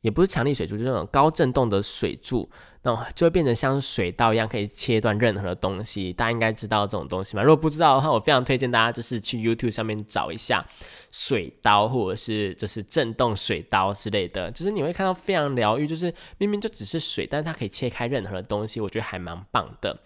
[0.03, 2.51] 也不是强力水柱，就是那种高震动的水柱。
[2.85, 6.13] 那就会变成像水刀一样，可以切断任何的东西。
[6.13, 7.43] 大家应该知道这种东西嘛？
[7.45, 10.67] 如果不知道的话，我非常推荐大家就是去 YouTube 上面找一下
[11.13, 15.87] 水刀，或者是就是震动水刀之类的，就是你会看到非常疗愈。
[15.87, 20.01] 就是明明就只是水，但是它可以切开任何的东西，我觉得还蛮棒的。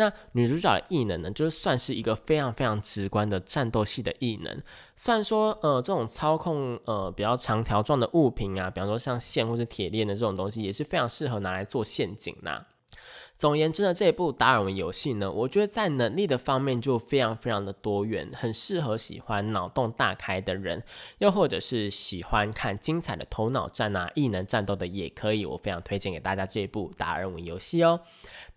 [0.00, 4.62] 那女主角的异能呢，就是算是一个非常非常直观的战斗系的异能。
[4.96, 12.64] 虽然说，呃，这种操控呃比较长条状的物品啊，比方说像线或是铁链的这种东西，也是非常适合拿来做陷阱呐。
[13.40, 20.84] 总而言之呢，这一部达尔文游戏呢，我觉得在能力的方面就非常非常的多元，很适合喜欢脑洞大开的人，
[21.20, 25.46] 又或者是喜欢看精彩的头脑战啊、异能战斗的也可以。
[25.46, 28.02] 我非常推荐给大家这一部达尔文游戏哦。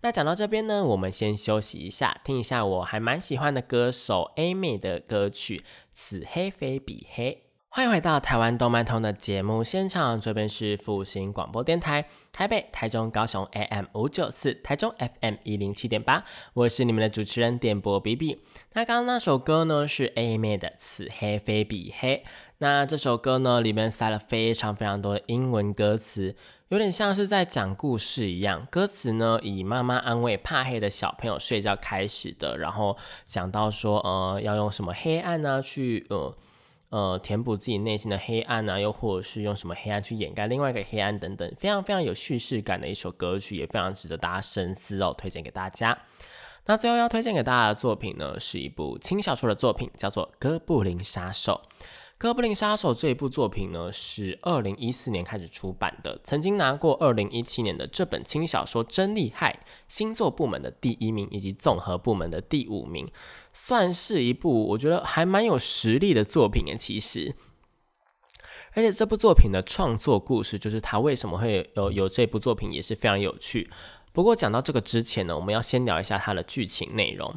[0.02, 5.60] 那讲到这边呢，我们先休息一下，听一下我还蛮喜欢的歌手 A 妹的歌曲
[5.94, 7.32] 《此黑非彼黑》。
[7.76, 18.40] 欢迎回到台湾动漫通的节目现场，这边是复兴广播电台，台北、台中、高雄 AM 五九四，台中 FM 一零七点八，我是你们的主持人点播 B B。
[18.74, 22.18] 那刚刚那首歌呢是 A 妹的《此黑非彼黑》，
[22.58, 26.36] 那这首歌呢里面塞了非常非常多的英文歌词，
[26.68, 28.68] 有点像是在讲故事一样。
[28.70, 36.36] 歌词呢以妈妈安慰怕黑的小朋友睡觉开始的，然后讲到说呃要用什么黑暗呢去呃。
[36.94, 45.98] 呃，填补自己内心的黑暗啊，又或者是用什么黑暗去掩盖另外一个黑暗等等，非常非常有叙事感的一首歌曲，也非常值得大家深思哦，推荐给大家。
[46.66, 51.60] 那最后要推荐给大家的作品呢，是一部轻小说的作品，叫做《哥布林杀手》。
[52.16, 63.10] 《哥布林杀手》这一部作品呢，是二零一四年开始出版的，曾经拿过二零一七年的这本轻小说真厉害星座部门的第一名，以及综合部门的第五名，
[63.52, 66.76] 算是一部我觉得还蛮有实力的作品诶。
[66.76, 67.34] 其实，
[68.72, 73.68] 而且这部作品的创作故事，就是它为什么会有有这部作品，也是非常有趣。
[74.12, 77.34] 不过讲到这个之前呢，我们要先聊一下它的剧情内容。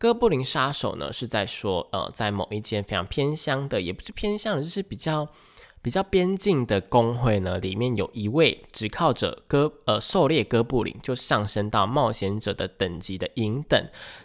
[0.00, 5.28] 哥布林杀手呢，是在说，呃，在某一间非常偏乡的，也不是偏乡的，就是比较
[5.82, 13.78] 比较边境的工会呢，里面有一位只靠着哥呃狩猎哥布林就上升到冒险者的等级的银等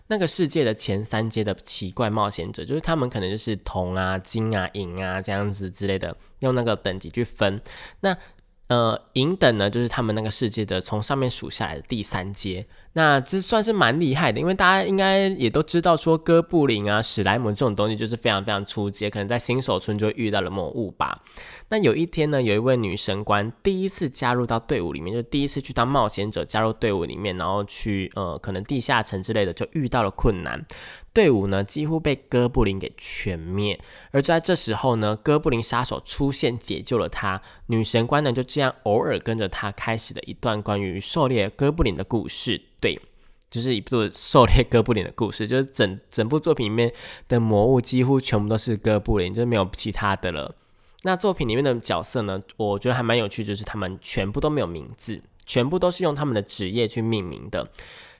[0.07, 7.61] 那个世界的前三阶的奇怪冒险者，就是他们可能就是铜啊、金啊、银啊这样子之类的，用那个等级去分。
[7.99, 8.17] 那
[8.67, 12.65] 呃，银等呢，就是他们那个世界的从上面数下来的第三阶。
[12.93, 21.21] 那这算是蛮厉害的，因为大家应该也都知道，说哥布林啊、史莱姆这种东西就是非常非常初阶，可能在新手村就遇到了魔物吧。
[21.69, 30.65] 那有一天呢，有一位女神官第一次加入到队伍里面，就第一次去当冒险者加入队伍里面，然后去呃，可能地下城之类的，就遇到了困难。
[31.15, 33.79] 队伍呢几乎被哥布林给全灭，
[34.11, 37.41] 而就在这时候呢，哥布林杀手出现解救了他。
[37.67, 42.61] 女神官呢就这样偶尔跟着他开始了一段关于狩猎哥布林的故事。
[42.81, 42.99] 对，
[43.49, 46.93] 就是一部狩猎哥布林的故事，就是整整部作品里面
[47.29, 50.53] 的魔物几乎全部都是哥布林，就没有其他的了。
[51.03, 57.65] 那作品里面的角色呢，我觉得还蛮有趣，就是他们全部都没有名字，全部都是用他们的职业去命名的。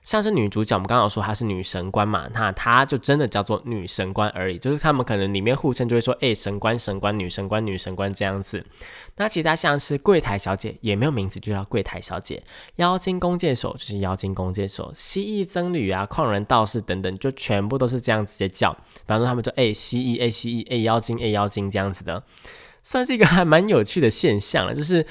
[0.06, 8.64] 像是女主角，我们刚刚说她是女神官嘛，那她就真的叫做女神官而已，就是他们可能里面互称就会说，哎，神官、神官、女神官、女神官这样子。
[9.16, 12.40] 那其他像是柜台小姐也没有名字，就叫柜台小姐；
[12.76, 18.72] 妖精弓箭手就是妖精弓箭手；蜥蜴僧侣啊、矿人道士等等，就全部都是这样直接叫。
[18.72, 22.22] 比方说他们就哎蜥蜴、哎蜥蜴、哎妖精、哎妖精这样子的，
[22.84, 25.04] 算是一个还蛮有趣的现象了，就是。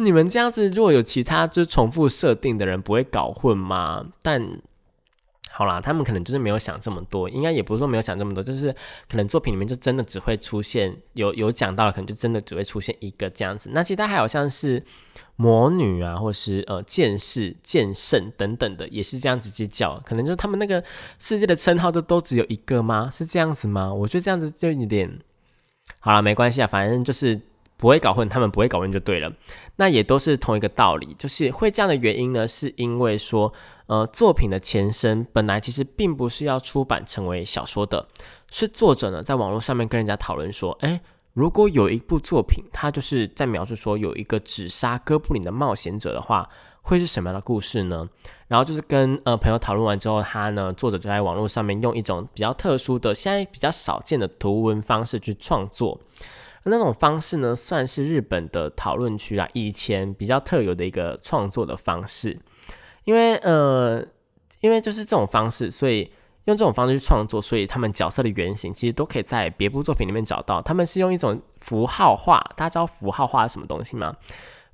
[0.00, 4.06] 你们这样子，如果有其他就重复设定的人，不会搞混吗？
[4.22, 4.60] 但
[5.50, 8.72] 好啦，他们可能就是没有想这么多，应该也不是说没有想这么多，就是
[9.10, 13.70] 可能作品里面就真的只会出现有有讲到了，可能就真的只会出现一个这样子。
[13.72, 14.80] 那其他还有像是
[15.34, 20.84] 魔女啊，或是呃剑士、剑圣等等的，也是这样子直接叫，可能就他们那个
[21.18, 23.10] 世界的称号就都只有一个吗？
[23.12, 23.92] 是这样子吗？
[23.92, 25.18] 我觉得这样子就有点
[25.98, 27.40] 好了，没关系啊，反正就是。
[27.78, 29.32] 不会搞混，他们不会搞混就对了。
[29.76, 33.50] 那也都是同一个道理，就是会这样的原因呢，是因为说，
[33.86, 38.08] 呃，作品的前身本来其实并不是要出版成为小说的，
[38.50, 41.00] 是作者呢在网络上面跟人家讨论说，诶，
[41.32, 46.50] 如果有一部作品，它就是在描述说有一个只杀哥布林的冒险者的话，
[46.82, 48.08] 会是什么样的故事呢？
[48.48, 56.00] 然后就是跟呃朋友讨论完之后，他呢作者就在网络上面用一种比较特殊的、现在比较少见的图文方式去创作。
[56.68, 62.38] 那种方式呢，算是日本的讨论区啊，以前比较特有的一个创作的方式。
[63.04, 64.04] 因为呃，
[64.60, 66.12] 因为就是这种方式，所以
[66.44, 70.60] 用这种方式去创作，所以他们角色的原型其实都可以在别部作品里面找到。
[70.60, 74.14] 他们是用一种符号化，大家知道符号化是什么东西吗？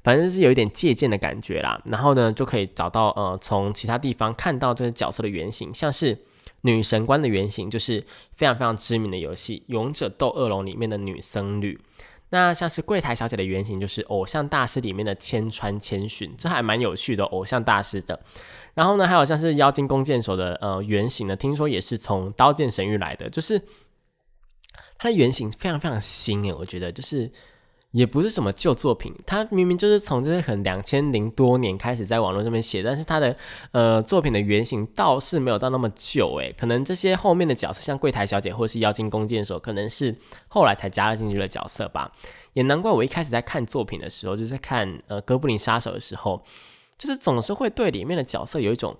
[0.02, 1.80] 反正是有一点借鉴的感觉啦。
[1.86, 6.18] 然后呢，就可以找到呃，从其他地方看到这些角色的原型，像是
[6.64, 11.78] 女神官的原型，就是非常非常知名的游戏《勇者斗恶龙》里面的女僧侣。
[12.30, 17.22] 那像是柜台小姐的原型，就是《偶像大师》里面的千川千寻，这还蛮有趣的。
[17.26, 18.18] 偶像大师的，
[18.74, 23.60] 然后呢，还有像是妖精弓箭手的呃原型呢，听说也是从《刀剑神域》来的，就是
[24.98, 27.30] 它的原型非常非常新诶，我觉得就是
[27.94, 33.36] 也不是什么旧作品，它明明就是从这些很两千零多年开始在网络上面写，但是它的
[33.70, 40.12] 呃作品的原型倒是没有到那么久诶，可能这些后面的角色像柜台小姐或是妖精弓箭手，可能是
[40.48, 42.10] 后来才加了进去的角色吧，
[42.54, 46.42] 也难怪我一开始在看作品的时候，就是在看呃哥布林杀手的时候，
[46.98, 48.96] 就是总是会对里面的角色有一种。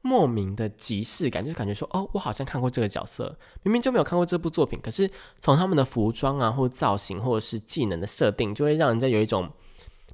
[0.00, 9.50] 莫名的即视感，就是感觉说，哦，我好像看过这个角色，明明就没有看过这部作品，可是从他们的服装啊，或造型，或者是技能的设定，就会让人家有一种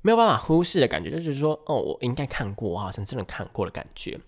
[0.01, 4.18] 没有办法忽视的感觉，就是说，哦，我应该看过，我好像真的看过的感觉。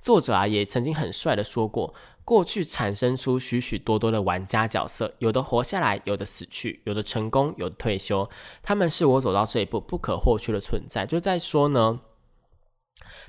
[0.00, 1.92] 作者啊，也曾经很帅的说过，
[2.24, 8.30] 过去产生出许许多多的玩家角色，有的活下来，有的死去，有的成功，有的退休，
[8.62, 11.04] 他们是我走到这一步不可或缺的存在。
[11.04, 12.00] 就在说呢。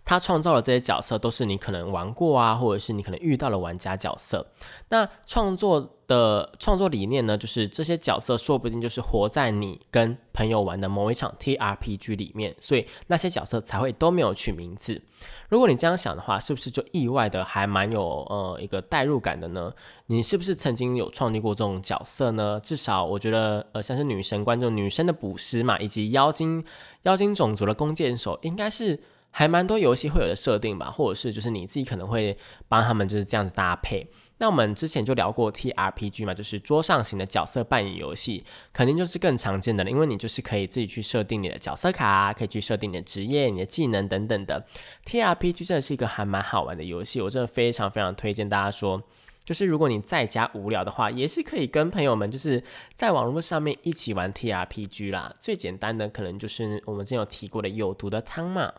[0.04, 4.46] 他创造的这些角色都是你可能玩过啊，或者是你可能遇到的玩家角色。
[4.90, 15.02] 那创作的创作理念呢，就是这些角色说不定就是活在你跟朋友玩的某一场 TRPG 里面，所以那些角色才会都没有取名字。
[15.48, 19.72] 如果你这样想的话，是不是就意外的还蛮有呃一个代入感的呢？
[20.08, 22.60] 你是不是曾经有创立过这种角色呢？
[22.62, 26.66] 至少我觉得呃像是女神观众、女生的捕食嘛，以及妖精
[27.04, 29.00] 妖精种族的弓箭手，应该是。
[29.32, 34.08] 还蛮多游戏会有的设定吧，或者是就是你自己可能会帮他们就是这样子搭配。
[34.38, 44.66] 那我们之前就聊过 T R P G 嘛，就是桌上型的角色扮演游戏，肯定就是更常见的了，因为你就是可以自己去设定你的角色卡，可以去设定你的职业、你的技能等等的。
[45.06, 49.04] T R P G 真的是一个还蛮好玩的游戏，我真的非常非常推荐大家说，
[49.46, 52.64] 就是如果你在家无聊的话，也是可以跟朋友们就是
[52.96, 55.36] 在网络上面一起玩 T R P G 啦。
[55.40, 58.74] 最简单的可能就是我们之前有提过的有毒的汤嘛。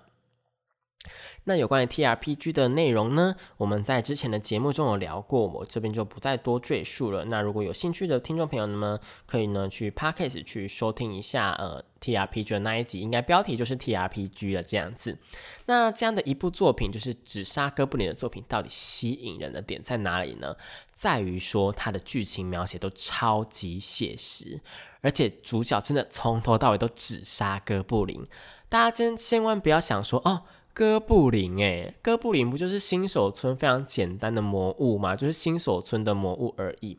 [1.45, 3.35] 那有关于 T R P G 的内容呢？
[3.57, 7.25] 我们在之前的节目中有聊过，我这边就不再多赘述了。
[7.25, 15.19] 那如果有兴趣的听众朋友们，可以呢去 Podcast 去收听一下，呃，T R P G 的那一集，应该标题就是 T R P G 了这样子。
[15.67, 20.55] 那这样的一部作品，就是只杀哥布林的作品，到底吸引人的点在哪里呢？
[20.95, 24.61] 在于说它的剧情描写都超级写实，
[25.01, 28.25] 而且主角真的从头到尾都只杀哥布林。
[28.69, 30.43] 大家真千万不要想说哦。
[30.75, 35.15] 哥布林，诶，哥布林不就是新手村非常简单的魔物吗？
[35.15, 36.99] 就是新手村的魔物而已。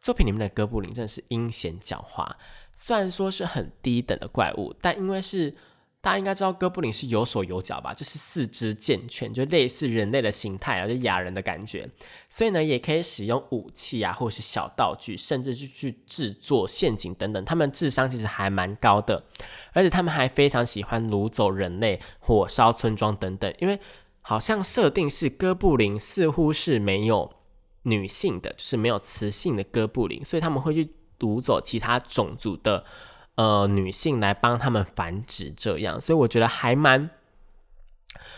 [0.00, 2.30] 作品里面的哥布林真的是阴险狡猾，
[2.74, 5.54] 虽然说是很低等的怪物，但因为是。
[6.02, 11.88] 大家应该知道哥布林是有手有脚吧，就是四肢健全，就类似人类的形态啊，就亚人的感觉。
[12.28, 17.44] 所以呢，也可以使用武器啊，或者是小道具，甚至是去制作陷阱等等。
[17.44, 19.24] 他们智商其实还蛮高的，
[19.72, 23.54] 而且他们还非常喜欢掳走人类、火烧村庄等等。
[23.60, 23.78] 因为
[24.22, 27.30] 好像设定是哥布林似乎是没有
[27.82, 30.90] 女性的，就是没有雌性的哥布林，所以他们会去
[31.20, 32.84] 掳走其他种族的。
[33.34, 37.08] 呃，女性来帮他们繁殖，这样，所以我觉得还蛮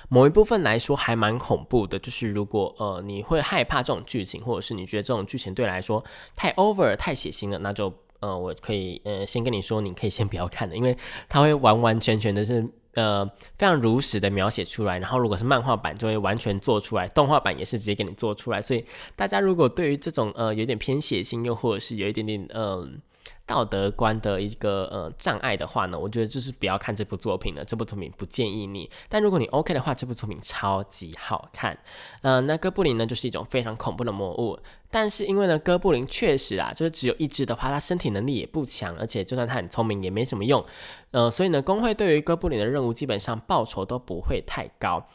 [0.09, 1.99] 某一部分来说还蛮恐怖的。
[1.99, 6.05] 就是如果呃你会害怕这种剧情，或者是你觉得这种剧情对来说
[6.37, 10.97] 太 over、太血腥了，那就呃我可以呃先跟你说，你可以先不要看的，因为
[11.29, 12.65] 它会完完全全的是
[12.95, 13.27] 呃
[13.59, 15.01] 非常如实的描写出来。
[15.01, 18.63] 然后如果是漫画版，就会完全做出来；动画版也是直接给你做出来。
[18.63, 18.87] 所以
[19.17, 23.01] 大家如果对于这种呃有点偏血腥，又或者是有一点点嗯。
[23.47, 27.65] 道德观的一个呃障碍的话呢，我觉得就是不要看这部作品了。
[27.65, 28.91] 这部作品不建议你。
[29.09, 31.79] 但如果你 OK 的话，这部作品超级好看。
[32.23, 34.59] 嗯，那哥布林呢，就是一种非常恐怖的魔物。
[34.91, 40.65] 但是因为呢，哥布林确实啊，就是只有一只的话，它身体能力也不强，而且就算它很聪明，也没什么用。
[41.11, 45.07] 呃，所以呢，工会对于哥布林的任务基本上报酬都不会太高。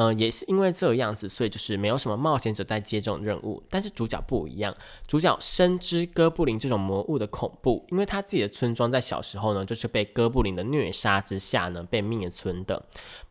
[0.00, 3.60] 嗯，也是因为这个样子，所以就是没有什么冒险者在接这种任务。
[3.68, 4.72] 但是主角不一样，
[5.08, 12.80] 主角深知哥布林这种魔物的恐怖，因为他自己的村庄在小时候呢，就是被哥布林的虐杀之下呢被灭村的。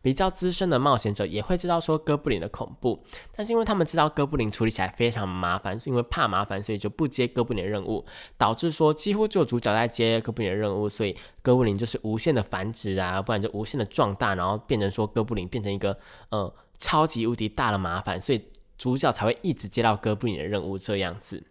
[0.02, 3.02] 比较资深的冒险者也会知道说哥布林的恐怖，
[3.34, 8.04] 但是因为他们知道哥布林处理起来非常麻烦，因为怕麻烦，所以就不接哥布林的任务，
[8.36, 11.16] 导致说几乎只有主角在接哥布林的任务，所以
[11.48, 15.96] 哥布林就是无限的繁殖啊，不然就无限的壮大，然后变成说哥布林变成一个
[16.28, 16.54] 呃。
[16.80, 18.40] 超级无敌大的麻烦，所以
[18.76, 21.42] 主角才会一直接到哥布林的任务这样子。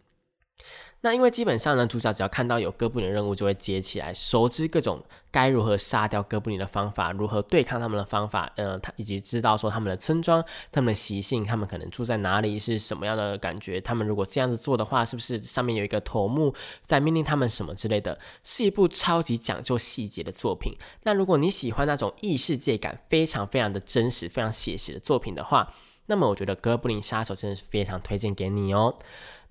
[1.02, 20.74] 那因为基本上呢，主角只要看到有哥布林任务，就会接起来，熟知各种该如何杀掉哥布林的方法，如何对抗他们的方法，呃，他以及知道说他们的村庄、他们的习性、他们可能住在哪里，是什么样的感觉，他们如果这样子做的话，是不是上面有一个头目在命令他们什么之类的，是一部超级讲究细节的作品。
[21.04, 25.72] 那如果你喜欢那种异世界感非常非常的真实、非常写实的作品的话，
[26.08, 28.98] 那么我觉得《哥布林杀手》真的是非常推荐给你哦。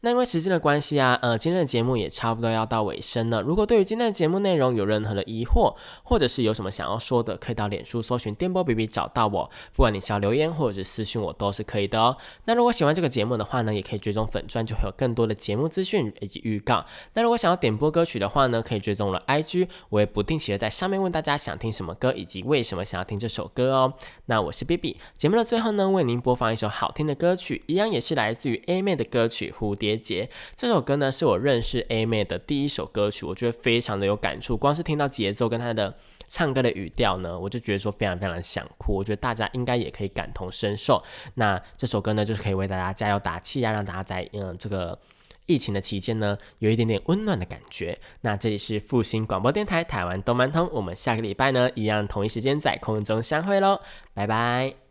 [0.06, 3.42] 那因为时间的关系啊，呃，今天的节目也差不多要到尾声了。
[3.42, 9.50] 如果对于今天的节目内容有任何的疑惑，或者是有什么想要说的，可以到脸书搜寻电波 BB 找到我。
[9.74, 12.16] 不管你是要留言或者是私信我，都是可以的哦。
[12.44, 16.86] 那如果喜欢这个节目的话呢，也可以追踪粉钻，就会有更多的节目资讯以及预告。
[17.14, 23.94] 那如果想要点播歌曲的话呢，可以追踪我的 IG，我也不定期的在上面问大家想听什么歌，以及为什么想要听这首歌哦。
[24.26, 30.24] 那我是 BB，节目的最后呢，为您播放一首好听的歌曲，一样也是来自于 A 妹的歌曲《蝴蝶结》。
[30.54, 34.56] 这首歌呢，是我认识 A 妹的第一首歌曲，我觉得非常的有感触。
[34.56, 35.94] 光是听到节奏跟她的
[36.26, 38.94] 唱歌的语调呢，我就觉得说非常非常的想哭。
[38.94, 41.02] 我觉得大家应该也可以感同身受。
[41.34, 44.98] 那这首歌呢，就是可以为大家加油打气啊，让大家在嗯这个
[45.46, 47.96] 疫情的期间呢，有一点点温暖的感觉。
[48.22, 53.80] 那这里是复兴广播电台台湾动漫通，我们下个礼拜呢，一样同一时间在空中相会喽，
[54.12, 54.85] 拜拜。